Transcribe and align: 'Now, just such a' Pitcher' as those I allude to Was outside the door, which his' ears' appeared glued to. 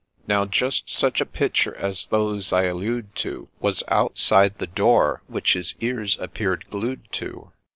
'Now, 0.27 0.45
just 0.45 0.89
such 0.89 1.21
a' 1.21 1.25
Pitcher' 1.27 1.75
as 1.77 2.07
those 2.07 2.51
I 2.51 2.63
allude 2.63 3.15
to 3.17 3.49
Was 3.59 3.83
outside 3.89 4.57
the 4.57 4.65
door, 4.65 5.21
which 5.27 5.53
his' 5.53 5.75
ears' 5.79 6.17
appeared 6.19 6.65
glued 6.71 7.03
to. 7.11 7.51